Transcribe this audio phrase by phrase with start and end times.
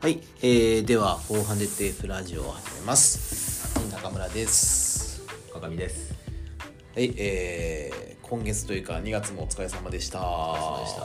[0.00, 3.78] はい、えー、では 400F ラジオを始めます。
[3.92, 5.20] 中村です。
[5.52, 6.14] 鏡です。
[6.94, 10.20] はい、えー、今月というか2月もお疲れ様でした。
[10.20, 11.02] お疲れ様でした。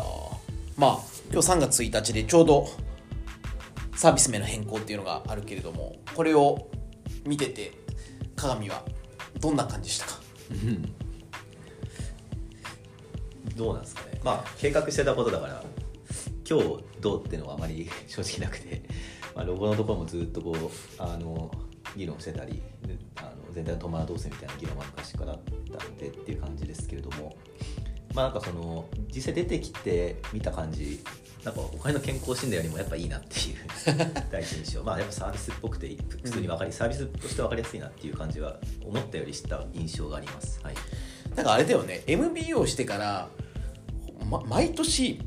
[0.78, 1.00] まあ
[1.32, 2.70] 今日3月1日でちょうど
[3.96, 6.70] サービス名の変更っていうのがあるけれどもこれを
[7.26, 7.74] 見てて
[8.38, 8.86] 鏡は
[9.42, 10.22] どんな感じでしたか？
[13.58, 14.22] どうなんですかね。
[14.24, 15.62] まあ計画してたことだから
[16.50, 18.82] 今日どうっていうのはあまり 正直なくて、
[19.36, 21.52] まあ、ロゴのところもずっとこうあの
[21.96, 25.40] 議論してたりであの全体のトマどうせみたいな議論は昔からあっ
[25.78, 27.38] たんでっていう感じですけれども
[28.16, 31.04] まあなんかその実際出てきて見た感じ
[31.44, 33.56] なんか他の健康診断よりもやっぱいいなっていう
[34.32, 40.60] 第一印象まあやっぱサービスっぽくて普通に分かり、サービスとして分かりやすいなっていう感じは思ったよりした印象があります。
[40.64, 40.76] はい。
[41.36, 42.04] なんかあれだよね。
[42.08, 43.30] MBO してから、
[44.28, 45.20] ま、毎年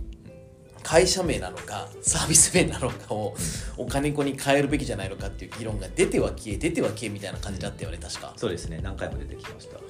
[0.82, 3.34] 会社名なのかサービス名なのかを
[3.76, 8.32] お金子に変えるべきじゃないのかっていう議論が出ては消え出ては消えみたいな感じだったよね確か。
[8.36, 8.80] そうですね。
[8.82, 9.82] 何回も出てきました、は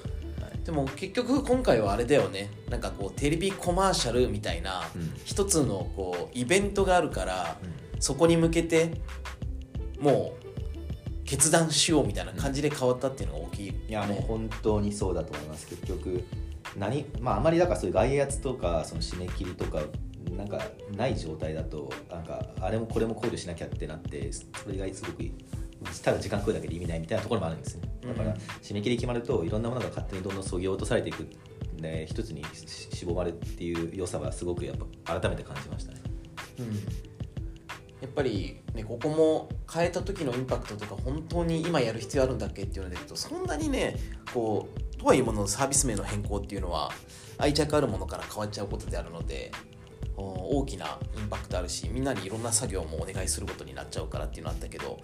[0.53, 0.65] い。
[0.65, 2.49] でも結局今回はあれだよね。
[2.69, 5.13] なんかこうテレビコマーシャルみたいなうん。
[5.25, 8.01] 一つのこうイベントがあるからうん。
[8.01, 8.93] そこに向けて
[9.99, 15.67] もう決断しようみたいな感じで変わったっていうのが大きい、ね、いやもう本当にそうだと思います。
[15.67, 16.23] 結局
[16.77, 19.81] 何まああまりだからそういう外圧とかその締め切りとか
[20.39, 20.61] なんか
[20.95, 25.29] ない状態だとなんかあれもこれも考慮しなきゃってなってそれがすごく
[26.01, 31.27] ただ時間食うだけで意味ないみたいなところもあるんですよだからうん締め切り決まるといろんなものが勝手にどんどんそぎ落とされていく
[31.81, 36.01] で一つにし絞まるっていう良さはすごくやっぱ改めて感じましたね。
[36.59, 36.81] うん、や
[38.05, 43.95] っぱり、ね、ここも変えた時のインパクトとか本当に今やる必要あるんだっけっていうので言うとそんなにね
[44.33, 46.91] こうとはいうもののサービス名の変更っていうのは
[47.37, 49.78] 愛着あるものから変わっちゃうことであるのでお
[50.19, 54.99] 大きなインパクトあるしみんなにいろんな作業もお願いすることになっちゃうからっていうのあったけど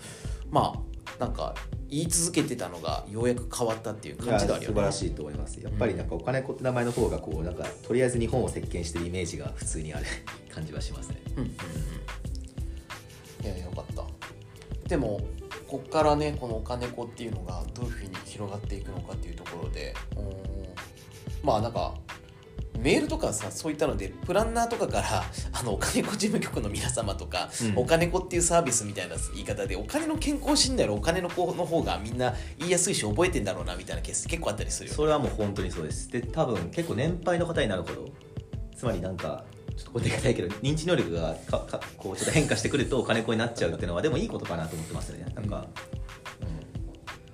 [0.50, 1.56] まあなんか
[1.90, 4.76] 言い続けてたのがようやく変わったっていう感じではあるよね。
[4.76, 5.62] 素晴らしいと思います。
[5.62, 10.06] やっぱりなんかお金子って名前の方がこうなんかとりあえず日本を席巻してるイメージが普通にある
[10.54, 11.22] 感じはしますね。
[11.38, 13.46] うんうんうん。
[13.46, 14.04] いやよかった。
[14.90, 15.22] でも
[15.68, 20.26] こっからねこのお金子っていうのがどういうふうに広がっていくのかっていうところでうん。
[21.44, 21.94] まあなんか
[22.78, 27.78] メールとかさそういったのでプランナーとかから あのお金子事務局の皆様とか、うん。
[27.78, 36.10] お金子っていうサービスみたいな言い方でお金の健康診断よりお金の子の方がみんな言いやすいし覚えてんだろうなみたいなケース結構あったりするよそれはもう本当にそうです。
[36.10, 38.10] で多分結構年配の方になるほど
[38.76, 39.46] つまりなんか
[39.78, 45.26] ちょっとこれでかたいけど認知能力がかかこうちょっと変化してくるとお金子になっちゃうっていうのはでもいいことかなと思ってますね。
[45.36, 45.68] なんか、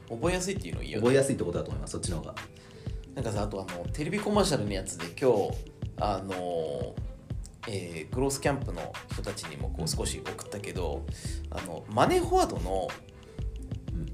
[0.09, 1.91] 覚えやすいっていうのいいよね覚えやすいってことだと思います。
[1.91, 2.35] そっちの方が
[3.15, 5.51] なんかさあとあのテレビコマーシャルのやつで今日
[5.99, 6.95] あの
[7.67, 11.05] えーグロースキャンプの人たちにもこう少し送ったけど
[11.49, 12.87] あのマネーフォワードの
[13.93, 14.05] うん。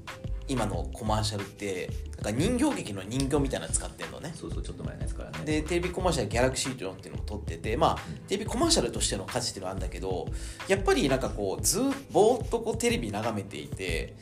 [0.50, 4.32] 今のコマーシャルってなんか人形劇の人形みたいなの使ってんのね。
[4.34, 5.44] そうそうちょっと前のやつからね。
[5.44, 10.26] でテレビコマーシャルギャラクシートっていうのを撮っててまあテレビコマーシャルとしての価値っていうのはあるんだけど
[10.66, 14.16] やっぱりなんかこうずっとぼーっとこうテレビ眺めていて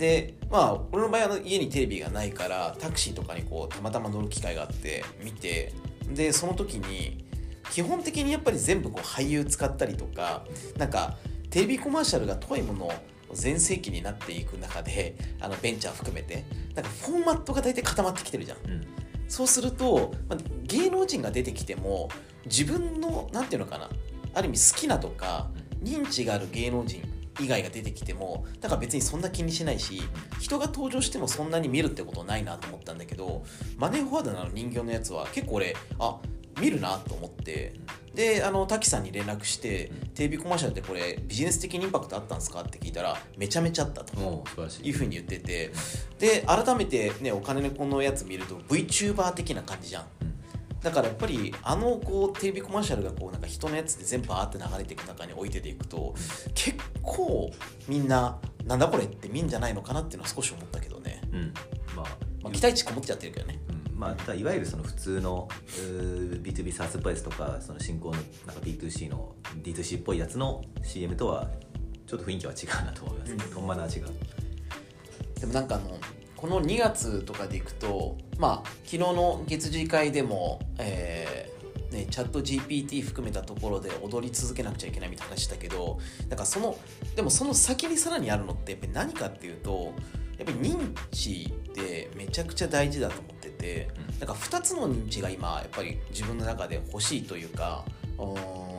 [0.00, 5.74] でまあ俺の場合は家にテレビがないからタクシーとかにこうたまたま乗る機会があって見て
[6.08, 7.26] でその時に
[7.70, 10.44] 基本的にやっぱり全部こう俳優使ったりとか
[10.78, 11.18] なんか
[11.50, 12.92] テレビコマーシャルが遠いものを
[13.34, 18.58] 全盛期になっていく中であのベンチャー含めてなんかフォーマットが大体固まってきてるじゃん。
[18.70, 18.86] うん
[19.28, 22.08] そうすると、まあ、芸能人が出てきても
[22.46, 23.88] 自分のなんていうのかな
[24.34, 25.48] ある意味好きなとか
[25.84, 27.00] 認知がある芸能人
[27.40, 30.02] 以外が出てきてもだから別にそんな気にしないし
[30.38, 33.42] 人が登場してもそんなに見るってことないなと思ったんだけど
[33.76, 36.18] マネーフォワードの人形のやつは結構俺あ
[36.60, 37.74] 見るなと思って
[38.14, 44.44] であの滝さんに連絡してテレビコマーシャルってこれビジネス的にインパクトあったんですかって聞いたらめちゃめちゃあったと。
[44.82, 44.92] いうい。
[44.92, 45.70] ふうに言ってて。
[46.18, 50.04] で改めてねお金のこのやつ見ると VTuber 的な感じじゃん
[50.82, 56.14] だからやっぱりあのこうテレビコマーシャルがこうなんか人のやつで全部バーって流れていく中に置いてていくと
[56.54, 57.50] 結構
[57.86, 61.52] みんななんだこれって見んじゃないのかなっていうのは少し思ったけどね、うん。
[61.96, 62.06] まあ
[62.42, 63.58] まあ、期待値こもっちゃってるけどね。
[63.68, 63.98] うん。
[63.98, 68.16] まあ、いわゆるその普通のうー B2B サースプライスとかその新興の
[68.46, 71.50] なんか B2C の D2C っぽいやつの CM とは
[72.06, 73.38] ちょっと雰囲気は違うなと思います、うん。
[73.38, 74.06] トンマナー違う
[75.40, 75.98] でもなんかあの
[76.40, 85.98] この2月とかでいくとまあ昨日の月次会でも、えーね、チャット GPT 含めたところで踊り続けなくちゃいけないみたいな話したけど
[86.28, 86.78] なんかその
[87.14, 89.92] でもその先にさらにあるのってやっぱり何かっていうと
[90.38, 93.88] やっぱり認知ってめちゃくちゃ大事だと思ってて
[94.18, 97.84] なんか2つの認知が今やっぱり自分の中で欲しいというか
[98.16, 98.69] うーん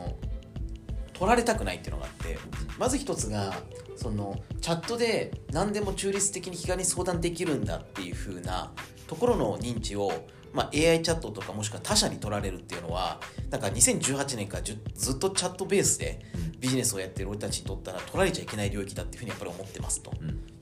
[1.22, 2.40] 取られたくないっていうのがあって
[2.80, 3.54] まず一つが
[3.96, 8.72] そのチャットで何でも中立的に気軽に相談できるんだっていう風な
[9.06, 10.12] ところの認知を、
[10.52, 13.20] まあ、AI チャットとかもしくは他社に取られるっていうのは
[13.52, 16.26] なんか2018年からずずっとチャットベースで
[16.60, 20.12] ビジネスをやってる俺たちにとったら取られちゃいけない領域だっていうふうにやっぱり思ってますと。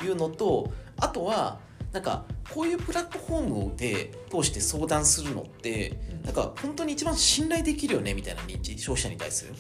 [0.03, 1.59] いうのとあとは
[1.93, 9.53] なんかこういうプラットフォームで通して相談するのってなんか本当に一番信頼できるよねみたいな認知消費者に対する。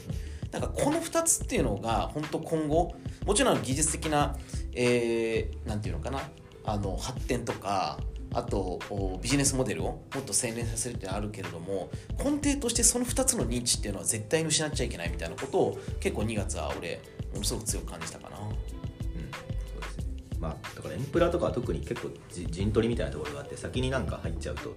[0.51, 4.35] なんかこの2つっていうのが本当今後もちろん技術的な、
[4.73, 6.21] えー、ていうのかな
[6.65, 7.99] あの発展とか
[8.33, 8.79] あと
[9.21, 17.01] ビジネスモデルをもっと洗練させるってあるけれども根底としてその2つの認知っていうのは絶対に失っちゃいけないみたいなことを結構2月は俺
[17.33, 18.37] ものすごく強く感じたかな。
[18.37, 20.39] うん。
[20.39, 24.75] まあ、だからエンプラとかは特に結構陣取りみたいなところがあって先になんか入っちゃうと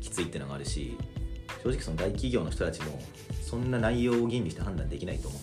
[0.00, 0.96] きついっていうのがあるし
[1.62, 3.00] 正直その大企業の人たちも
[3.48, 5.40] そんな内容を吟味して判断できないと思う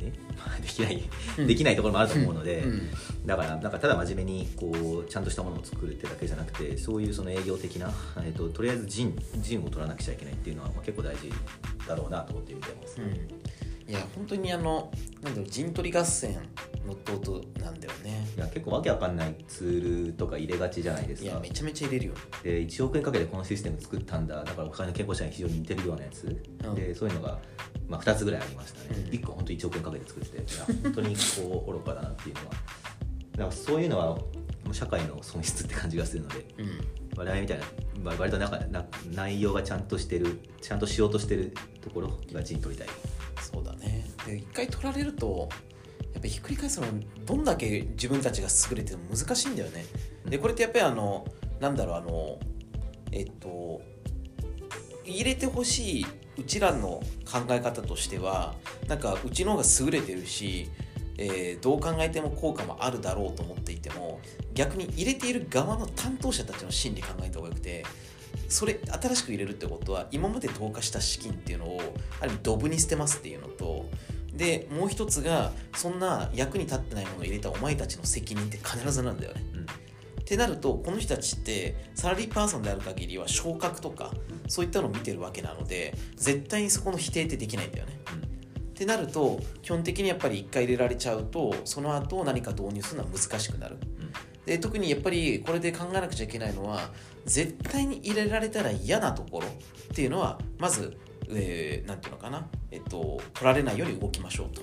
[0.00, 0.12] で
[0.60, 2.72] できない、できないところもあると思うので、うん。
[2.72, 2.90] うん、
[3.26, 11.32] だからなんかただ真面目にこうちゃんとしたものを作るってだけじゃなくてそういうその営業的な、えーと、とりあえず陣陣を取らなくちゃいけないっていうのは、まあ、結構大事
[11.86, 13.41] だろうなと思って見てます、うん、
[13.92, 14.90] いや本当にあの
[15.20, 16.38] なんだろう陣取り合戦
[16.86, 18.26] の弟なんだよね。
[18.34, 21.28] いや結構わけわかんないツールとか入れがちじゃないですか。
[21.28, 22.14] いやめちゃめちゃ入れるよ。
[22.42, 24.42] で1億円かけてこのシステム作ったんだ。
[24.42, 26.24] だからお金の健康者に非常に似てるようなやつ、
[26.64, 27.38] うん、でそういうのが、
[27.86, 32.46] まあ、2つぐらいありましたね、うん、1個本当1億円かけて作ってていや本当にこう愚かだなっていうのは。
[33.32, 34.18] だからそういうのは
[34.72, 41.52] 社会の損失って感じがするので、うん、我々みたいな割となな内容がちゃんとしてるちゃんとしようとしてる
[41.82, 42.88] ところが陣取りたい
[43.42, 45.48] そうだねで一回取られると
[46.12, 46.86] やっぱひっくり返すの
[47.24, 49.86] どんだけ自分たちが優れても難しいんだよね。
[50.26, 51.26] でこれってやっぱりあの
[51.58, 52.38] なんだろうあの
[53.10, 53.80] えっと
[55.04, 56.06] 入れてほしい
[56.38, 58.54] うちらの考え方としては
[58.88, 60.68] なんかうちの方が優れてるし、
[61.18, 64.20] えー、どう考えても効果もあるだろうと思っていても
[64.54, 67.84] 逆に入れている側の担当者たちの心理考えた方がよくて
[68.52, 71.80] それ新しく入れるってことは今まで投下した資金っていうのを
[72.20, 73.88] ある意味ドブに捨てますっていうのと
[74.34, 79.42] でもう一つがそんな役に立ってないものを入れたお前たちの責任って必ずなんだよね。
[79.54, 79.64] うん、っ
[80.24, 84.12] てなるとこの人たちってサラリーパーソンである限りは昇格とか
[84.48, 87.98] そういったのを見てるわけなので絶対にそこの否定ってできないんだよね。
[88.12, 93.78] うん、ってなると基本的にやっぱり1回入れられちゃうとその後何か導入するのは難しくなる。
[94.46, 96.90] で特にやっぱりこれで考えなくちゃいけないのは
[97.24, 99.50] 絶対に入れられたら嫌なところっ
[99.94, 100.96] ていうのはまず
[101.34, 104.62] えー、て言うのかな、えっと、取られないように動きましょうと。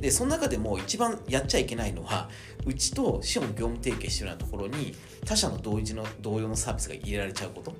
[0.00, 2.28] で、その中でも一番やっちゃいけないのは、
[2.66, 7.74] うちと資本業務提携してるようなところに他社の同一の同様のサービスが入れられちゃうこと。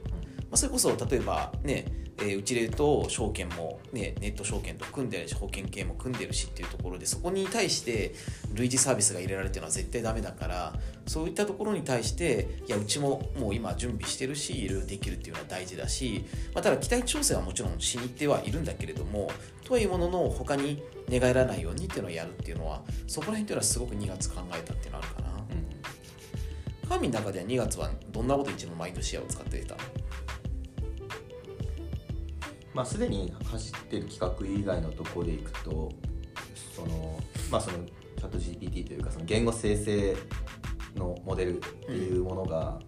[0.53, 1.87] まあ、それこそ例えばね、
[2.19, 8.15] えー、うちで言うと証券も、ね、ネット証券と組んでるし保険系も組んでるしっていうところでそこに対して
[8.53, 10.75] 類似サービスが入れられてるのは絶対ダメだから
[11.07, 19.31] そういったところに対していやうちももう今準備してるしいろいろできるっていうのは大事だし、まあ、ただ期待調整はもちろんしに行ってはいるんだけれども
[19.65, 25.29] というものの他に寝返らないようにっていうのをやるっていうのはそこら辺っていうのはすごく2月考えたっていうのはあるかな。
[26.83, 29.77] うん、カーミンの中では2月はどんなこと一番マインドシェアを使っていた？
[29.77, 29.81] の
[32.75, 35.91] まあ、すでに走ってる企画以外のところでいくと
[36.75, 37.19] その,、
[37.51, 40.17] まあ、そのチャット GPT というかその言語生成
[40.97, 42.79] のモデルっていうものが、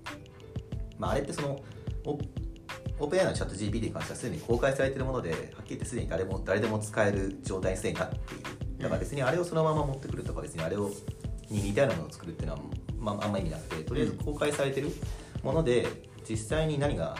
[0.94, 1.60] うん、まあ、あれってその
[2.06, 8.44] オープン AI のチャット GPT に関してはすでに公開されてるものではっきり言ってすでに誰も誰でも使える状態にすでになっている
[8.78, 10.90] だから別にあれをそのまま持ってくるとか別にあれを
[11.50, 12.60] に似たようなものを作るっていうのは、
[12.98, 14.90] まあ、あんま意味なくてとりあえず公開されてる
[15.42, 15.86] もので
[16.28, 17.16] 実際に何が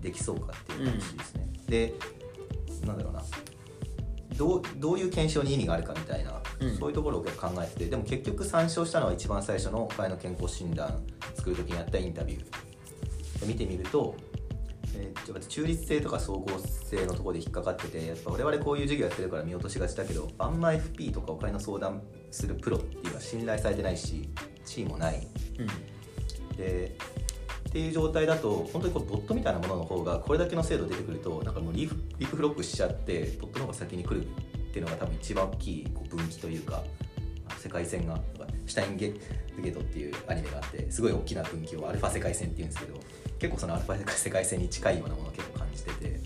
[0.00, 1.94] できそうかっていう感じですね、で
[2.86, 3.22] なんだろうな。
[4.36, 11.02] どうどういう検証に意味があるかみたいな、うん、そういうところを考えててでも結局参照したのは一番最初の彼の健康診断
[11.34, 12.66] 作る時にやったインタビュー。
[13.44, 14.16] 見てみると、
[14.94, 24.28] えー、中立性とか総合性のところで引っかかっててやっぱ我々こういう授業やってるから見落としがちだけどあんま FP とかお金の相談するプロっていうのは信頼されてないし
[24.64, 25.26] 地位もない、
[25.58, 26.96] うん、で
[27.66, 34.28] っていう状態だと本当にこうボットみたいなものの方がこれだけの精度出てくるとなんかもうリーフリーフフロックしちゃってボットの方が先に来るっ
[34.72, 36.82] ていうのが多分一番大きいこう分岐というか
[37.58, 38.18] 世界線が
[38.66, 39.12] シュタインゲ
[39.58, 43.00] ゲートっていうアニメがあってすごい大きな分岐をアルファ世界線っていうんですけど
[43.38, 46.20] 結構そのアルファ世界線に近いようなものを結構感じてて、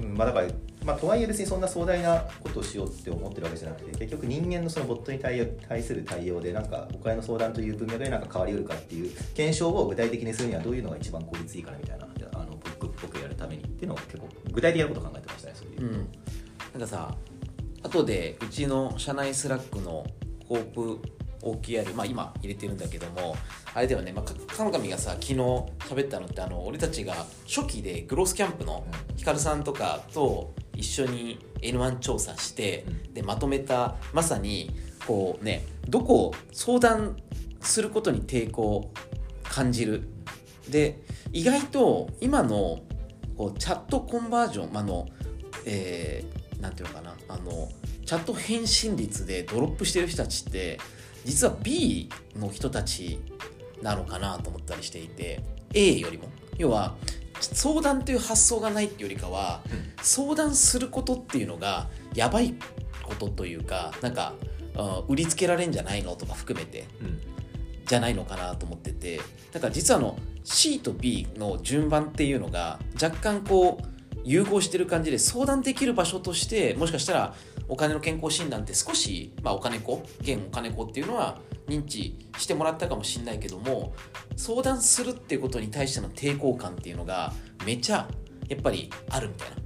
[0.00, 0.48] うん、まあだから
[0.84, 16.08] まあ、とはいえ別にそんな壮大なことをしようって思ってるわけじゃなくて結局人間のそのボットに対対する対応でなんかお金の相談という文脈でなんか変わりうるかっていう検証を具体的にするにはどういうのが一番効率いいかなみたいなあの僕僕やるためにっていうのを結構具体的なこと考えてましたねそういう、うん。
[16.74, 17.14] なんかさ
[17.82, 20.06] 後でうちの社内スラックの
[20.48, 21.00] コープ
[21.42, 23.36] OKR、まあ、今入れてるんだけども
[23.74, 27.14] あれだよね、まあ、かかの神がさ昨日喋ったのってあの俺たちが
[27.46, 28.86] 初期でグロースキャンプの
[29.16, 34.74] ヒカルさんとかと一緒に N1 調査して、でまとめたまさに
[35.06, 37.16] こうねどこを相談
[37.60, 38.92] することに抵抗を
[39.42, 40.08] 感じる。
[40.68, 41.00] で
[41.32, 42.80] 意外と今の
[43.36, 45.06] こうチャットコンバージョンあの、
[45.66, 47.68] えーなんていうのかなあの
[48.06, 50.80] チャット返信率でドロップしてる人たちって
[51.26, 53.20] 実は B の人たち
[53.82, 55.42] なのかなと思ったりしていて
[55.74, 56.24] A よりも。
[56.56, 56.96] 要は
[57.40, 59.62] 相談という発想がないっていうよりかは
[60.02, 62.54] 相談することっていうのがやばい
[63.02, 64.54] ことというかなんか、うん
[65.06, 67.34] 売りつけられんじゃないのとか含めてうん。
[67.86, 69.20] じゃないのかなと思ってて
[69.52, 73.84] だから実はあの C と B の順番っていうのが若干こう
[74.24, 77.34] 融合してる感じで相談できる場所としてもしかしたら
[77.68, 83.94] お金の健康診断って少し、まあ、お金子現お金子っていうのは認知してもらったかもしれないけども
[84.36, 87.32] 相談するっていうことに対しての抵抗感っていうのが
[87.64, 88.08] めちゃ
[88.48, 89.56] やっぱりあるみたいな。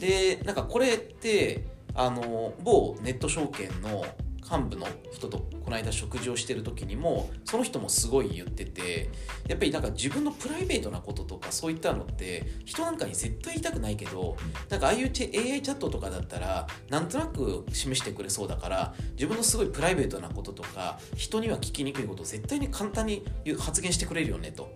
[0.00, 1.64] でなんかこれって
[1.94, 4.04] あの某ネット証券の
[4.50, 9.08] 幹部の人とこの間食事をしてる時にもその人もすごい言ってて
[9.46, 14.36] やっぱりなんか自分のプライベートなこととかそういったのって人なんかに絶対言いたくないけど
[14.68, 23.24] なんかああいう AI チャットとかだったらなんとなく示してくれそうだから自分のすごいプライベートなこととか人には聞きにくいことを絶対に簡単に
[23.58, 24.68] 発言してくれるよねと。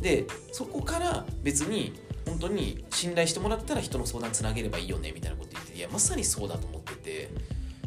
[0.00, 1.92] でそこから別に
[2.24, 7.28] 本当に信頼してもらったら人の相談つなげればいいよねみたいなこと言っていやまさにそうだと思ってて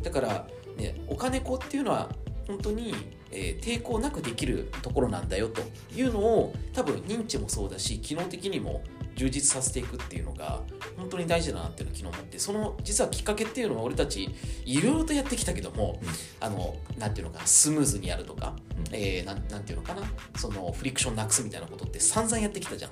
[0.03, 2.09] だから、ね、お金子っていうのは
[2.47, 2.93] 本当に、
[3.31, 5.61] えー抵抗なくできるところなんだよと
[5.95, 8.83] いうのを多分認知もそうだし機能的にも
[9.15, 10.61] 充実させていくっていうのが
[10.97, 14.29] 本当に大事だなっていうのを昨日思ってその実はきっかけっていうのは俺たち
[14.65, 15.99] いろいろとやってきたけども、
[16.39, 18.95] あのなんていうのかなスムーズにやるとか、うん。
[18.95, 20.01] えーなんなんていうのかな
[20.35, 22.91] そのフリクションなくすみたいなことって散々やってきたじゃん。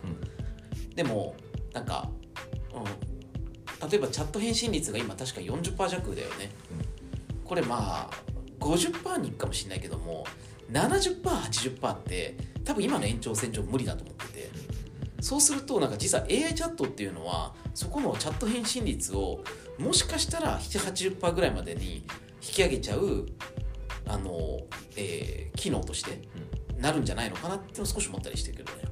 [0.96, 1.36] でも
[1.74, 2.10] なんか、
[2.74, 2.80] う
[3.86, 6.52] ん、例えばチャット返信率が今確か40%弱だよね、
[7.52, 8.10] これまあ
[8.62, 10.26] 50%にいくかもしれないけども
[10.72, 14.52] 70%80% って多分今の延長線上無理だと思ってて。
[15.20, 19.44] そうするとなんか実は AI チャットっていうのはそこのチャット返信率を
[19.78, 23.28] もしかしたら780%ぐらいまでに引き上げちゃう
[24.08, 24.62] あの、
[24.96, 26.22] えー機能として
[26.80, 28.84] なるんじゃないのかなっての少し思ったりしてるけどね。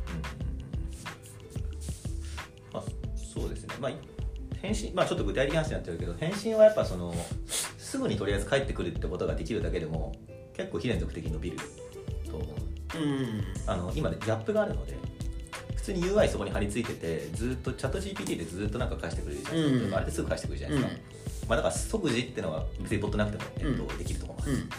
[2.73, 2.83] まあ、
[3.15, 3.91] そうですね、まあ、
[4.61, 7.13] 返信、まあ、ちょっと具体的な話になっちゃうけど返信はやっぱその
[7.89, 10.13] すぐにとりあえず返ってくるってことができるだけでも
[10.53, 11.58] 結構非連続的に伸びる
[12.29, 12.48] と思う。
[12.98, 13.43] うん。
[13.65, 14.96] あの今ねギャップがあるので
[15.75, 21.01] 普通に UI そこに貼り付いててずっとチャット GPT でずっとなんか返してくれるじゃないですか、うんあれですぐ返してくるじゃないですか、
[21.48, 24.69] まあ、だから即時っていうのは別にボットなくても、えっとうできると思います、うん。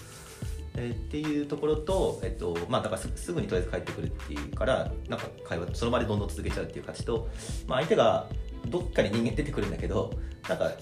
[0.76, 7.28] えーっていうところと、えっとまあ、だからすすぐにとりあえず帰ってくるっていうからなんか会話その場でどんどん続けちゃうっていう感じと、
[7.66, 8.28] まあ、相手が
[8.66, 10.12] どっかに人間出てくるんだけど
[10.48, 10.72] なんか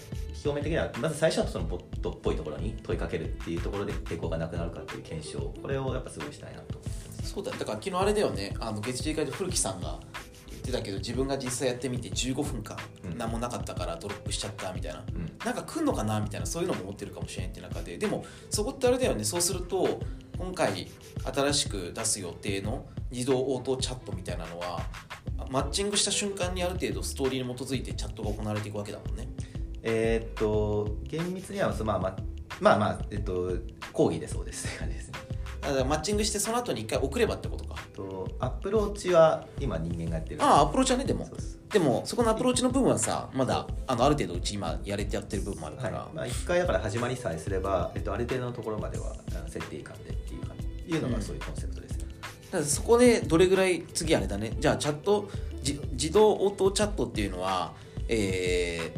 [0.44, 6.78] 表面的にはまず最初はそのボットっぽいところに問いかけるっていうところで抵抗がなくなるかっていう検証これをやっぱすごいしたいなと。
[6.78, 8.54] 思ってますそうだだから昨日あれだよね。
[8.60, 9.98] あの月次会で古木さんが
[10.50, 13.18] 言ってたけど自分が実際やってみて15分間うん。
[13.18, 15.32] 何もなかったからドロップしちゃったみたいな、うん。
[15.44, 17.98] なんか来んのかなみたいなそういうのも思ってるかもしれないって中で。
[17.98, 19.24] でもそこってあれだよね。
[19.24, 20.00] そうすると
[20.38, 20.88] 今回
[21.34, 24.80] 新しく出す予定の自動応答チャットみたいなのは
[25.50, 29.28] マッチングした瞬間にある程度ストーリーに基づいてチャットが行われていくわけだもんね。
[29.82, 32.16] えーっと厳密にはまあまあ
[32.60, 33.52] まあまあえっと
[33.92, 35.14] 広義でそうですって感じですね。
[35.60, 37.76] だからマッチングしてその後に一回送ればってことか。
[37.94, 40.42] とアプローチは今人間がやってる。
[40.42, 41.28] ああアプローチはねでも。
[41.70, 46.14] でもそこのアプローチの部分はさまだあのある程度うち今やれてやってる部分もあるから、はい。
[46.14, 49.14] まあ、1回だから始まりさえすれば、えっと、ある程度のところまでは
[49.48, 50.54] 設定感でっていうか
[50.86, 51.87] いうのがそういうコンセプトですね、
[52.50, 54.52] だそこでどれぐらい次あれだね。
[54.58, 55.30] じゃあチャット
[55.62, 57.74] じ自動応答チャットっていうのは
[58.08, 58.92] え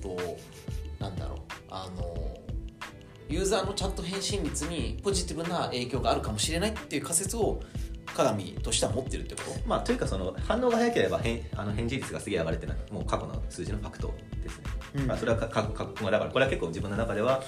[0.00, 0.38] ー、っと
[0.98, 1.38] なんだろう。
[1.68, 2.16] あの
[3.28, 7.60] ユーザーのチャット返信率にポジティブな影響があるかもしれないっていう仮説を
[8.06, 9.68] 鏡としては持ってるってこと？
[9.68, 15.06] まあ、というかその反応が早ければ返あの返事率がすげえ上がるっていうのはもう過去の数字のファクトですね、うん。
[15.08, 17.42] まあ、それはかかかまあだからこれは結構自分の中では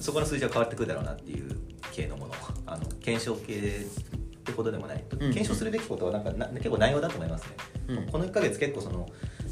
[0.00, 1.50] そこの数字は変わってくるだろうなっていう
[1.92, 2.34] 系のもの。
[2.64, 3.86] あの検証系
[4.48, 7.48] ってことでもない、うん検証するべきことはなんかな結構内容だと思いますね、
[7.88, 8.06] うん。
[8.06, 9.06] この1ヶ月結構その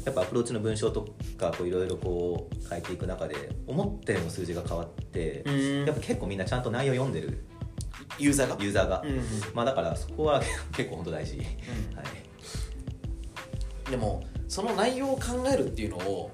[0.05, 3.35] やっぱアプローチの文章とかこういろいろこう変えていく中で
[3.67, 5.85] 思ったよりも数字が変わって、うん。
[5.85, 7.45] やっぱ結構みんなちゃんと内容読んでる。
[8.17, 8.57] ユーザーが？
[8.63, 9.23] ユーザーが、うんうん。
[9.53, 10.41] まあだからそこは
[10.75, 11.47] 結構本当大事、はい。
[13.91, 16.31] でもその内容を考えるっていうのを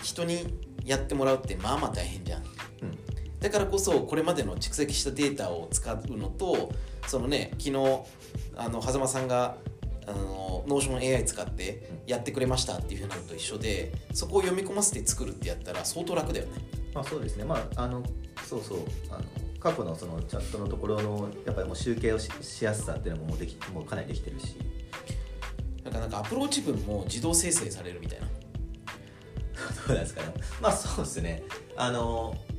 [0.00, 2.42] 一人にやってもらうってまあまあ大変じゃん。
[2.42, 2.44] う
[2.86, 2.98] ん
[3.42, 6.72] だからこそこれまでの蓄積したデータを使うのと
[7.08, 7.76] そのね昨日
[8.56, 9.56] あの狭間さんが
[10.06, 16.52] あのノーション AI 使ってやってくれましたっていうふうなのと一緒でそこを読み込ませて作るってやったら相当楽だよね。
[16.94, 17.44] まあそうですね。
[17.44, 18.02] まああの
[18.44, 18.78] そうそう。
[19.10, 19.22] あの
[19.60, 24.56] 過去のそのチャットのところのやっぱりもう集計をししやすさっていうのももうできもうかなりできてるし。
[25.84, 28.26] なんかなんかアプローチ文も自動生成されるみたいな。
[29.86, 30.32] どうなんですかね。
[30.60, 31.42] まあそうですね。
[31.76, 32.51] あのあ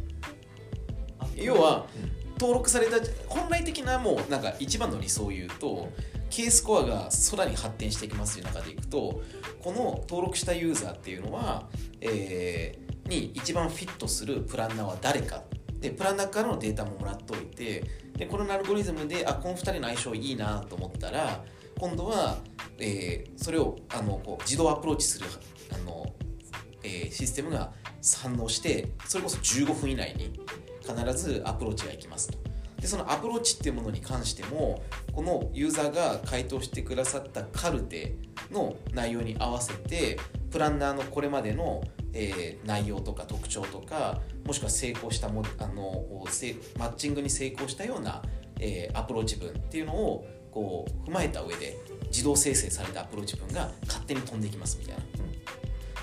[1.38, 2.24] 要はうん。
[2.40, 2.98] 登録された
[3.30, 5.90] 本来的なもうなんか一番の理想を言うと
[6.30, 9.22] K スコアが空に発展していきますという中でいくと
[9.62, 11.70] この登録したユーザーっていうのは、
[12.02, 15.44] えーに一番フィットするプランナーは誰か。
[15.82, 17.84] でプランナーからのデータももらっておいて
[18.18, 21.44] でこのアルゴリズムであこの2人の相性いいなと思ったら
[21.78, 22.38] 今度は、
[22.80, 25.26] えーそれをあのこう自動アプローチする
[25.74, 26.06] あの、
[26.84, 27.74] えーシステムが
[28.22, 30.40] 反応してそれこそ15分以内に
[30.84, 32.38] 必ずアプローチがいきますと
[32.84, 38.16] でそのアプローチっていうものに関してもこのユーザーが回答してくださったカルテ
[38.52, 40.20] の内容に合わせて
[40.52, 46.06] プランナーのこれまでの、えー内容とか特徴とかもしくは成功したもあの
[46.78, 48.22] マッチングに成功したような、
[48.60, 55.04] えーアプローチ文っていうのをこう踏まえた上で自動生成されたアプローチ文が勝手に飛んでいきますみたいな。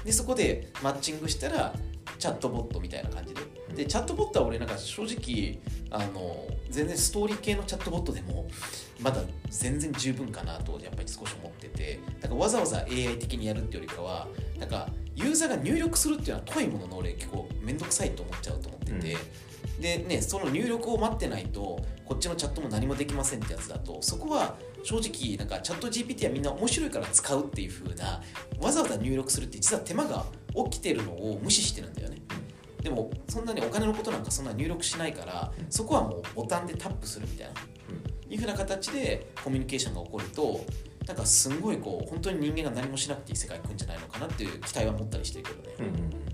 [0.05, 1.75] でそこでマッチングしたら
[2.19, 3.43] チャットボットみたいな感じで
[3.75, 5.59] でチャットボットは俺なんか正直
[5.91, 8.49] あの全然ストーリー系のチャットボットでも
[9.01, 12.01] まだ全然十分かなとやっぱり少し思ってて。
[12.21, 19.17] だからわざわざ AI 的にやるってよりかはなんかユーザーが入力するっていうのは遠いものの俺結構面倒くさいと思っちゃうと思ってて、
[19.81, 23.99] でねその入力を待ってないとこっちのチャットも何もできませんってやつだと。
[24.03, 28.23] そこは正直なんかチャット GPT はみんな面白いから使うっていう風な
[28.61, 30.25] わざわざ入力するって実は手間が
[30.71, 32.17] 起きてるのを無視してるんだよね
[32.83, 37.55] でもそんなにお金のことなんかそんな入力しないからそこはもうボタンでタップするみたいな。
[38.31, 40.65] いう風な形でコミュニケーションが起こると
[41.07, 46.30] なんかすんごいこう本当に人間が何もしなくていい世界に来るんじゃないのかなっていう期待は持ったりしてるけどね、うんうん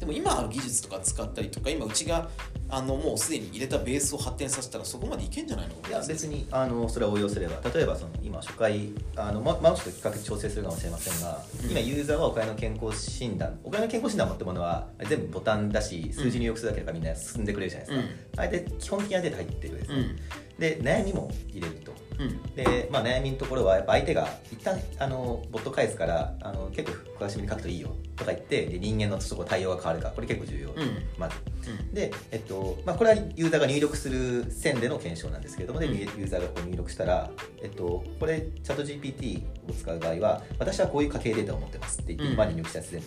[0.00, 2.30] でも今ある技術とか使ったりとか今うちが
[2.70, 11.70] あのもうすでに入れたベースを発展させたらそこまでいけんじゃないのいや別にあのそれは応用すれば例えばその今初回あの、ままあ、ちょっと企画調整するかもしれませんが、うん。
[11.70, 20.18] 今ユーザーはお金の健康診断お金の健康診断ってものは全部ボタンだし数字入力するだけだからみんな進んでくれるじゃないですか、あれで基本的なデータ入ってるですね、うん
[20.60, 21.92] で悩みも入れると。
[22.18, 22.54] うん。
[22.54, 27.96] で、まあ、悩みのところはやっぱ相手が一旦あのボット返すからあの結構詳しめに書くといいよ。
[28.14, 31.02] とか言ってで人間のそこ対応が変わるかこれ結構重要、うん。
[31.18, 31.36] まず
[31.70, 31.94] うん。
[31.94, 35.96] で、えっとまあ、これはユーザーが入力する線での検証なんですけれども、でうん。
[35.96, 37.30] ユーザーがこう入力したら、
[37.62, 42.32] えっと、これチャット GPT を使う場合は私はこういう家計データを持ってますって言って、うん。
[42.34, 43.06] 今まで入力したやつ全部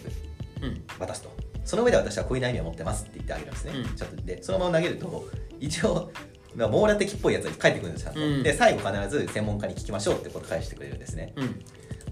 [0.66, 0.84] うん。
[1.00, 1.30] 渡すと。
[1.66, 3.96] その上で私はこういう悩みを持ってますって言ってあげるんですね、うん。
[3.96, 6.12] チャットでそのまま投げると一応まあ
[6.56, 8.44] 網羅的っぽいやつが返ってくるんですよ、うん。
[8.44, 11.34] で最後必ず専門家に聞きましょうってことを返してくれるんですね。
[11.36, 11.60] うん。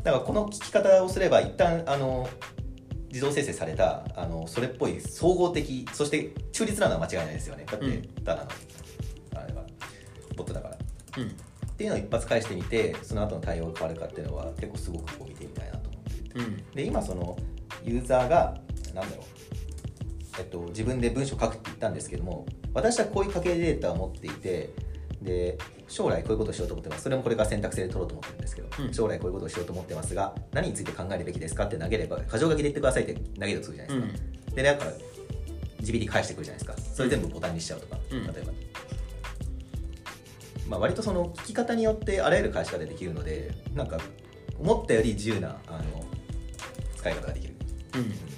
[0.03, 2.27] だからこの聞き方をすれば一旦あの
[3.09, 7.65] 自動生成されたあのそれっぽい総合的そして中立なのは間違いないですよね。
[7.69, 8.01] だって、うん。
[8.23, 8.49] ただの
[9.35, 9.63] あれは
[10.35, 10.75] ボットだから。
[10.75, 10.77] っ
[11.17, 11.31] うん。
[11.77, 16.39] ていうのを一発返してみてその後の対応が変わるかっていうのは結構すごくこう見てみたいなと思っていて。
[16.39, 16.63] うん。
[16.73, 17.37] で今その
[17.83, 18.57] ユーザーが
[18.93, 19.40] なんだろう
[20.39, 24.69] えっと、自分で文章を書くって言ったんですけども私はこういう家計データを持っていて
[25.21, 27.03] で将来こういうことをしようと思ってます。
[27.03, 28.93] それもこれから選択制で取ろうと思ってるんですけど、うん。
[28.93, 34.77] 将来こういうことをしようと思ってますが何について考えるべきですかって投げれば箇条書きで言ってくださいって投げるとするじゃないですか、でなん。
[34.79, 34.85] か
[35.81, 36.95] GPT 返してくるじゃないですか。
[36.95, 38.23] それ全部ボタンにしちゃうとか、うん。
[38.25, 38.53] 例えば、
[40.69, 43.99] まあ、割とその聞き方によってあらゆる返し方ができるのでなんか
[44.59, 46.05] 思ったより自由なあの
[46.95, 47.55] 使い方ができる。
[47.95, 48.30] うん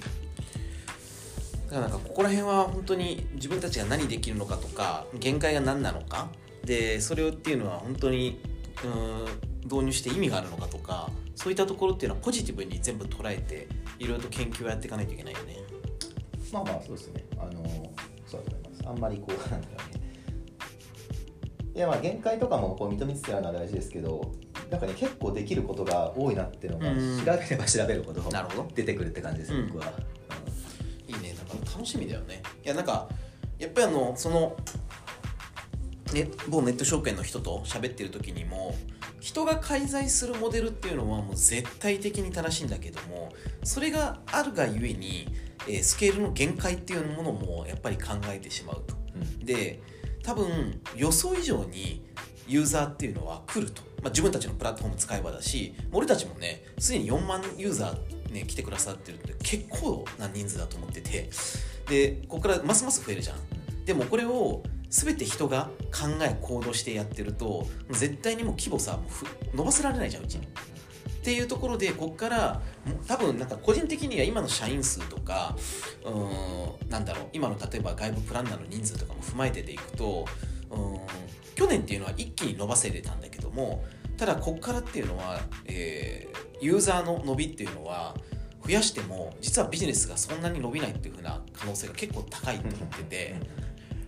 [1.74, 6.28] だからなんかここら辺は本当に自分たちが何できるのかとか限界が何なのか
[6.64, 8.40] でそれをっていうのは本当に
[8.84, 9.24] うーん
[9.64, 13.66] 導入して意味があるのかとかそういったところっていうのはポジティブに全部捉えて
[13.98, 15.56] いろいろと研究をやっていかないといけないよね。
[16.52, 17.24] まあまあそうですね。
[17.38, 17.52] あの
[18.24, 18.88] そうだと思います。
[18.88, 20.04] あんまりこうなんだろうね。
[21.74, 24.30] いやまあ限界とかもこう認めつつやるのは大事ですけど、
[24.70, 28.22] なんかね結構できることが多いなっていうのがうん調べれば調べるほど
[28.76, 29.92] 出てくるって感じです、うん僕は。
[31.74, 32.42] 楽しみだよね。
[32.64, 33.08] いやなんか
[33.58, 34.56] やっぱりあのその、
[36.12, 38.74] ね、某ネット証券の人と喋ってる時にも
[39.20, 43.32] 人が介在するモデルっていうのはもう絶対的に正しいんだけども
[43.64, 45.28] それがあるがゆえに、
[45.66, 48.94] えースケールの限界っていうものもやっぱり考えてしまうと。
[49.14, 49.44] うん。
[49.44, 49.80] で
[50.22, 52.02] 多分予想以上に
[52.46, 61.30] ユーザーっていうのは来ると、まあ、自分たちのプラットフォーム使えばだし俺たちもねすでに4万ユーザーね、来てくださってるって結構な人数だと思ってて
[61.88, 63.36] でここからますます増えるじゃん
[63.84, 69.04] でもこれを全て人が考え行動してやってると絶対にもう規模さも
[69.52, 70.46] う伸ばせられないじゃんうちに。
[70.46, 72.60] っていうところでこっから
[73.06, 75.56] 多分なんか個人的には今の社員数とか
[76.04, 80.26] うんなんだろう今の例えば外部プランナーの人数とかも踏まえてでいくと
[80.70, 80.98] うん
[81.54, 83.84] 去年っていうのは一気に伸ばせれたんだけども
[84.18, 86.33] ただこっからっていうのは、えー
[86.64, 88.14] ユーザーの伸びっていうのは
[88.64, 93.34] 増やしても実はビジネスがそんなに伸びないっていう風な可能性が結構高いと思ってて。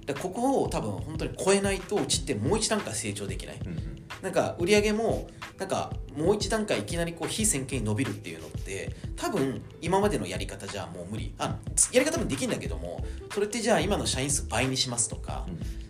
[0.06, 3.58] でここを多分本当に超えないとうちってもう一段階成長できない。
[3.58, 4.06] うんうん。
[4.22, 5.26] なんか売り上げも
[5.58, 11.32] なんかもう一段階いきなりこう非線形に伸びるっていうのって多分今までのやり方じゃもう無理。
[11.38, 11.56] あ
[11.92, 15.46] やり方もできるんだけどもそれってじゃあ今の社員数倍にしますとか、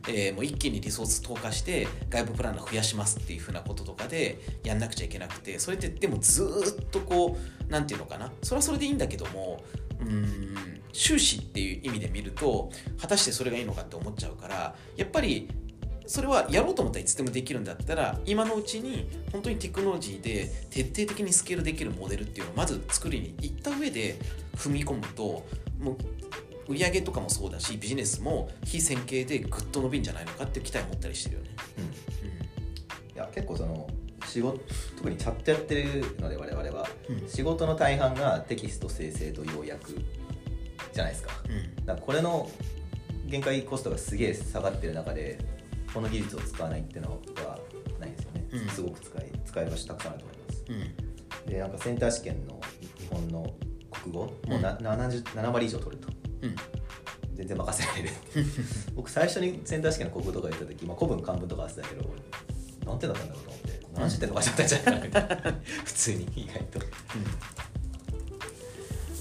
[0.08, 7.36] えーもう一気にリソース投下して外部プランナー増やしますっていうふうなこととかでやんなくちゃいけなくてそれってでもずーっとこ
[7.68, 8.30] うなんていうのかな。
[8.42, 9.64] それはそれでいいんだけども
[10.00, 15.48] うーん収支っていう意味で見ると果たしてそれがいいのかって思っちゃうからやっぱり
[16.06, 24.16] それはやろうと思ったらいつでもできるんだったら今のうちに本当にテクノロジーで徹底的にスケールできるモデルっていうのをまず作りに行った上で
[24.56, 25.44] 踏み込むと
[25.80, 25.92] も
[26.68, 31.50] う売上とかもそうだしビジネスも非線形でぐっと伸びんじゃないのかっていう期待を持ったりしてるよね。
[33.14, 33.88] いや結構その
[34.26, 34.60] 仕事
[34.96, 37.28] 特にチャットやってるので我々はうん。
[37.28, 39.94] 仕事の大半がテキスト生成と要約
[40.92, 41.32] じゃないですか。
[41.48, 41.86] うん。
[41.86, 42.50] だからこれの
[43.26, 45.38] 限界コストがすげえ下がってる中で
[45.96, 47.16] この技術を使わないっていうのは
[47.98, 48.68] ないですよね、うん。
[48.68, 50.62] すごく使い使い場所たくさんあると思います。
[50.68, 50.94] うん。
[51.50, 52.60] でなんかセンター試験の
[52.98, 53.54] 日本の
[53.90, 56.10] 国語もうな、70 7割以上取ると。
[56.42, 56.56] うん。
[57.32, 58.10] 全然任せられる
[58.94, 62.04] 僕最初にセンター試験の国語とか言った時、まあ、古文漢文とかあってたけど
[62.84, 65.60] 何点だったんだろうと思って70点とかしちゃったんじゃないかなみたいな。
[65.84, 66.78] 普通に意外と。
[66.78, 66.82] い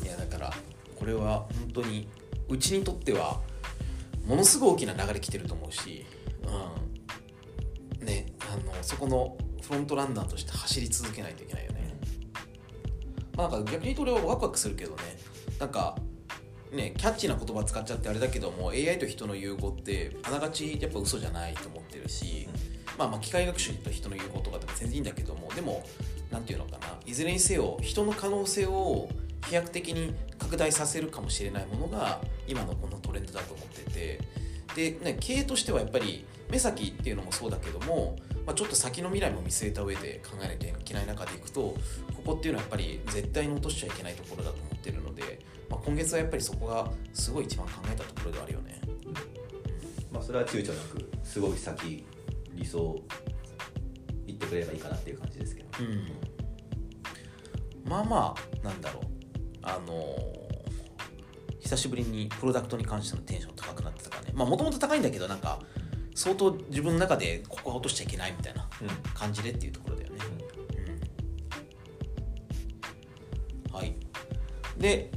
[0.07, 0.53] やだから
[0.97, 2.09] これは本当に
[2.49, 3.39] うちにとっては
[4.25, 6.05] ものすごい大きな流れ来てると思うし、
[8.85, 11.95] そこのフロントランナーとして走り続けないといけないよね。
[13.35, 14.97] まあ、なんか逆に言うと俺はワクワクするけどね。
[15.59, 15.97] なんか
[16.71, 22.47] ねキャッチーな言葉使っちゃってあれだけども AI と人の融合ってあながちやっぱ嘘じゃないと思ってるし、
[22.97, 25.83] まあ、まあ機械学習と人の融合とかでも全然いいんだけどもでも
[26.29, 26.99] なんていうのかな。
[27.05, 29.09] いずれにせよ人の可能性を
[29.47, 34.19] 飛躍的に拡大させるかもしれないものが今のこのトレンドだと思ってて。
[34.75, 41.75] で、ね、経営としてはやっぱり目先っていうのもそうだけども、まあ、ちょっと先の未来も見据えた上で考えなきゃいけない中でいくとこ
[42.23, 48.81] こっていうのはやっぱり絶対に落としちゃいけないところだと思ってるので、まあ、今月はやっぱりそこがすごい一番考えたところではあるよね。
[50.11, 52.05] まあそれは躊躇なくすごい先
[52.53, 53.01] 理想
[54.27, 56.11] 言ってくれればいいかなっていう感じですけど、うん、
[57.89, 59.03] まあまあなんだろう。
[59.61, 60.45] あのー
[61.65, 64.33] 久しぶりにプロダクトに関してのテンション高くなってたからね。
[64.35, 65.59] まあもともと高いんだけどなんか
[66.15, 68.87] 相当自分の中でここは落としちゃいけないみたいなうん。
[69.13, 70.19] 感じでっていうところだよね、
[73.69, 73.75] うん。
[73.75, 73.95] はい。
[74.77, 75.11] で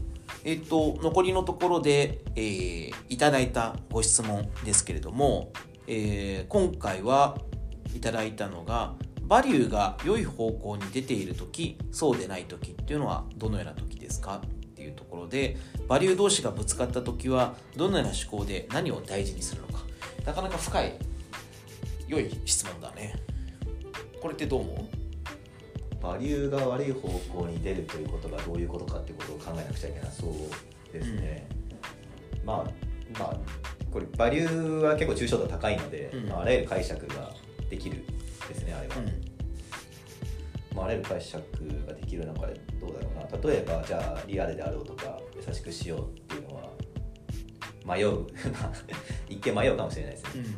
[0.44, 5.52] えっと残りのところで、えーいただいたご質問ですけれども、
[5.86, 7.38] えー今回は
[7.96, 14.40] いただいたのがバリューが良い方向に出ている時そうでない時っていうのはどのような時ですか？
[14.44, 15.56] っていうところで
[15.88, 19.84] バリュー同士がぶつかった時はどのような思考で何を大事にするのか？
[20.28, 20.92] なかなか深い
[22.06, 23.14] 良い質問だね。
[24.20, 26.02] これってどう思う？
[26.02, 31.48] バリューが悪い方向に出るということがどういうことかってことを考えなくちゃいけないそうですね、
[32.44, 33.36] まあまあ
[33.90, 36.28] これバリューは結構抽象度高いので、うん。
[36.28, 37.32] まあ、あらゆる解釈が
[37.70, 38.04] できる
[38.48, 38.96] ですねあれは、
[40.76, 41.42] まあ、あらゆる解釈
[41.86, 43.50] ができる中でどうだろうな。
[43.50, 46.68] 例えばじゃあリアルであろうとか優しくしようっていうのは
[47.88, 48.26] 迷う。
[49.28, 50.24] 一見迷うかもしれないです。
[50.24, 50.40] ね、うん。
[50.40, 50.54] うん。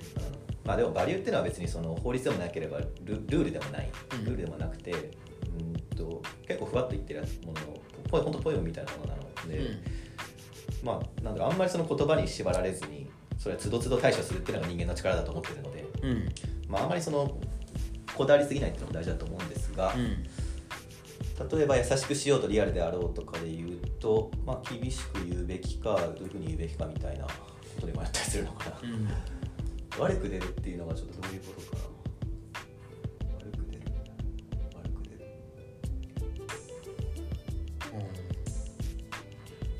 [0.64, 3.90] まあでもバリューっていうのは別にその法律でもなければルルールでもない。
[4.12, 4.24] うん。
[4.24, 9.82] ルールでもなくて、うんと結構ふわっと言ってるものをポイ本当ポエムみたいなものなので、うん。
[10.82, 16.28] まあなんだろうあんまりその言葉に縛られずにそれはつどつど対処するっていうのが人間の力だと思ってるので、うん。
[16.68, 17.38] まあ、あんまりその
[18.14, 20.29] こだわりすぎないっていうのも大事だと思うんですが、うん
[21.48, 27.30] 例えば優しくしようとリアルであろうとかで言うと、まあ、厳しく言うべきかどういうふうに言うべきかみたいなこ
[27.80, 28.76] とで迷ったりするのかな。
[28.82, 29.08] うん。
[29.98, 31.82] 悪く出るっていうのがちょっとどういうことかな。
[33.38, 33.82] 悪く出る。
[34.76, 35.24] 悪く出る。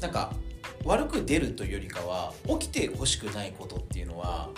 [0.00, 0.32] なんか
[0.84, 4.50] 悪く出るというよりかは起きてほしくないことっていうのは、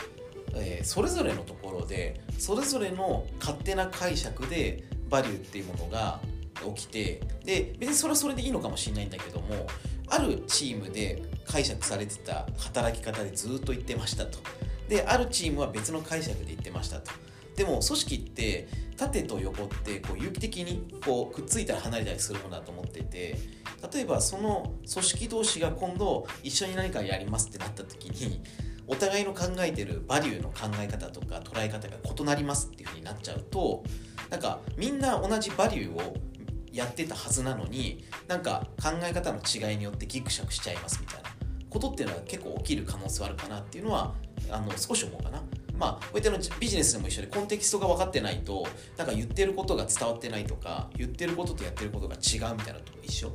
[0.55, 6.21] えーそれぞれのところでそれぞれの勝手な解釈でバリューっていうものが、
[6.62, 9.66] 起きてで別にそれはそれでいいのかもしれないんだけども
[10.09, 14.38] あるチームで解釈されてた働き方でずっと言ってましたと。
[14.88, 17.12] であるチームは別の解釈で言ってましたと。
[17.57, 23.37] でも組織って縦と横ってこう有機的にこうくっついたり離れたりするものだと思ってて
[23.92, 28.42] 例えばその組織同士が今度一緒に何かやりますってなった時に
[28.87, 33.83] お互いの考えてるバリューの考え方とか捉え方が異なりますっていう風になっちゃうと
[34.31, 36.16] なんかみんな同じバリューを
[36.73, 41.31] やってたはずなのになんか考え方の違いによってギクシャクしちゃいますみたいな。
[41.73, 44.15] ことっていうのは結構起きる可能性はあるかなっていうのは
[44.51, 45.43] あの少し思うかな。
[45.75, 53.33] まあ、こういったのビジネスでも一緒でコンテキストが分かってないとなんか言ってることが伝わってないとか言ってることとやってることが違うみたいなと一緒。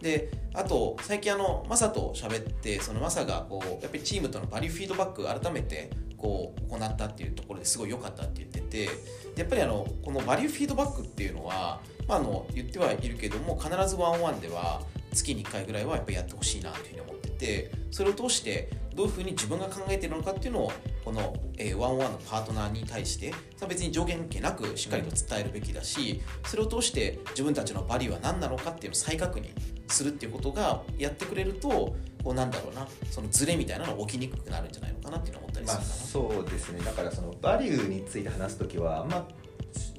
[0.00, 8.90] であと最近あのマサと喋ってそのマサがこうやっぱりチームとのバリューフィードバック改めてこう行ったっていうところですごい良かったって言っててで
[9.36, 20.72] やっぱりあのこのバリューフィードバックっていうのは、まあ、あの言ってはいるけども必ずワンワンでは月に1回ぐらいはやっぱやってほしいなというふうに思っててそれを通してどういうふうに自分が考えているのかっていうのを
[21.04, 23.32] この、えー、ワンワンのパートナーに対して
[23.68, 29.50] 別に上限関係なくしっかりと伝えるべきだしそれを通して自分たちのバリューは何なのかっていうのを再確認
[29.86, 36.80] するっていうことがやってくれるとこうなんだろうなそのズレみたいなのが起きにくくなるんじゃないのかなっていうのを思ったりするかな、まあ、そうですね。
[36.84, 39.26] だからそのバリューについて話す時はあんま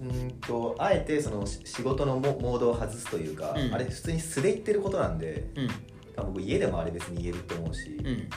[0.02, 5.68] うんとあえてその仕事のモードを外すというか、うん、あれ普通に素で言ってることなんで、うん、
[6.16, 8.28] 多分僕家でもあれ別に言えると思うし、うん、い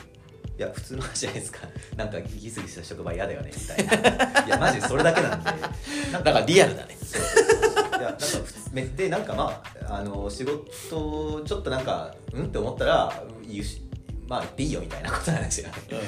[0.58, 1.60] や普通の話じゃないですか。
[1.96, 4.46] なんかギスギスした職場嫌だよねみたいな。
[4.46, 5.50] いやマジそれだけなんで。
[6.12, 6.96] なんかリアルだね。
[7.98, 8.18] いやなんか
[8.72, 12.46] めでなんかまああの仕事ちょっとなんかうん？
[12.46, 13.22] って思ったら
[14.28, 15.98] まあ言っていいよみたいなことなんですよ、うん、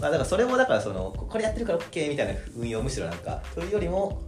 [0.00, 4.22] まあだからそれもだからそのこれやってるから OK みたいな運用むしろなんかというよりも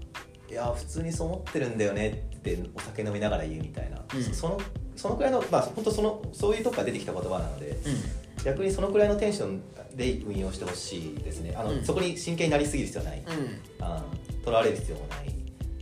[0.51, 4.61] いや普通にそう思ってるんだよねってお酒飲みながら言うみたいな、うん、その
[4.97, 9.63] そのくらいのまあ本当そのそういうとこから出てきた言葉なので、うん、逆にそのくらいのテンション
[9.95, 11.55] で運用してほしいですね。
[11.57, 14.05] あの、うん、そこに真剣になりすぎる必要はない、うん、あ
[14.45, 15.35] とらわれる必要もない。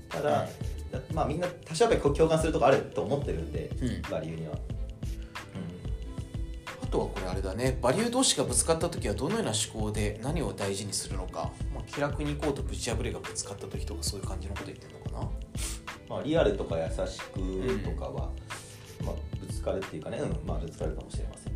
[0.08, 0.48] ただ、
[1.12, 3.70] まあみんな多少やっぱり共感するとこあると思ってるんで、
[4.10, 4.54] バリューには。
[6.96, 7.78] あとはこれあれだね。
[7.82, 15.30] バリュー同士がぶつかった時はどのような思考で何を大事にするのか、まあ、気楽に行こうとぶち破れがぶつかった時とかそういう感じのこと言ってるのかな、
[16.08, 18.30] まあ、リアルとか優しくとかは、
[19.00, 21.52] うん、まあ、ぶつかるっていうかね、うん、まあぶつかるかもしれません。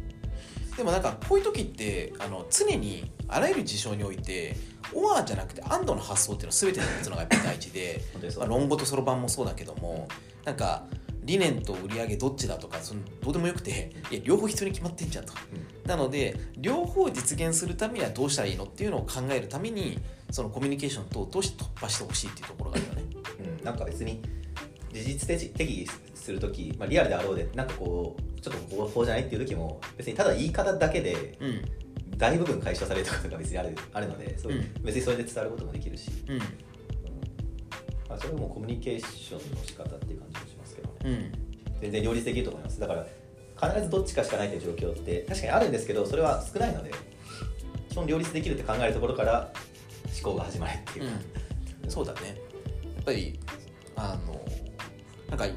[0.76, 4.56] でもなんかこういう時ってあの常にあらゆる事象において
[4.94, 8.02] オアじゃなくて安堵の発想っていうのは全てのつのがやっぱり大事で。
[8.36, 10.06] まあ、論語とそろばんもそうだけども
[10.44, 10.84] なんか
[11.24, 15.32] 理念と売り上げどっちだとかそのどうでもよくていや両方必要に決まってんじゃんと、
[15.84, 19.98] うん、なので両方実現するためにはどうしたらいいのっていうのを考えるために
[20.30, 23.02] そのコミュニケーション等を通して突破してほしいっていうところがあるよね、
[23.58, 24.22] うん、なんか別に
[24.92, 31.38] 事実的する時、まあ、リアルであろうでなんかこうちょっとこうじゃないっていう時も別にただ言い方だけで、
[32.16, 36.38] 大部分解消されることが別にあるあるので、うん、別にそれで伝わることもできるし、うん。
[38.10, 40.19] まあ、それもコミュニケーションの仕方っていう
[41.02, 42.80] 全然両立できると思います。
[42.80, 43.06] だから
[43.60, 46.92] 必ずどっちかしかないという状況って確かにあるんですけどそれは少ないので
[47.90, 49.52] 基本両立できるって考えるところから
[50.22, 51.12] 思考が始まるっていうか、
[51.84, 52.20] うん、そうだね。
[52.28, 52.34] や
[53.02, 53.38] っぱり
[53.96, 54.40] あの
[55.28, 55.48] なんか、う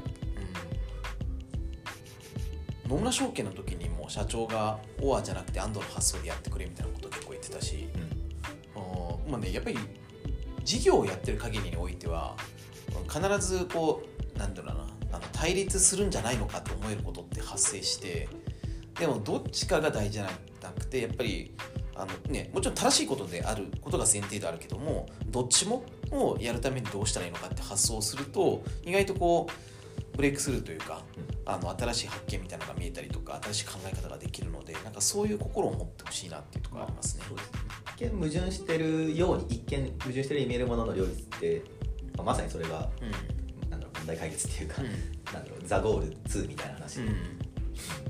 [2.88, 7.88] ん、野村証券の時にも社長がオアじゃなくてアンドの発想でやってくれみたいなこと結構言ってたし、
[8.76, 9.78] うん、まあねやっぱり
[10.62, 12.36] 事業をやってる限りにおいては
[13.08, 14.02] 必ずこ
[14.34, 18.28] うなんだろうなあの対立するんじゃないのかと思えることって発生して
[18.98, 21.52] でもどっちかが大事じゃなくてやっぱり
[21.94, 37.24] あの、ね、もちろん正しいことであることが前提であるけどもどっちもをやるためにどうしたらいいのかって発想すると意外とこうブレイクスルーというか、うん、あの新しい発見みたいなのが見えたりとか新しい考え方ができるのでなんかそういう心を持ってほしいなっていうところがありますね。
[37.96, 41.62] 一見矛盾してるように一見矛盾してるように見えるものの両立って、
[42.16, 42.88] まあ、まさにそれが、
[44.04, 47.16] 問題解決っていうか、うん、なんだろうザ・ゴール2みたいな話、うん、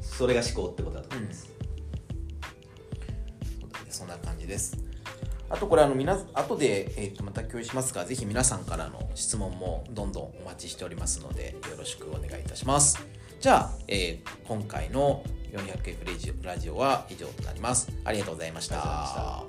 [0.02, 1.54] それが思考ってことだと思います。
[3.88, 4.76] そんな感じです。
[5.48, 12.98] あとこれあの皆後で、えー、とまた共有しますがぜひ皆さんからの質問もどんどんお待ちしておりますのでよろしくお願いいたします。
[13.40, 17.92] じゃあ、えー、今回の 400F ラジオは以上となります。
[18.04, 19.44] ありがとうございました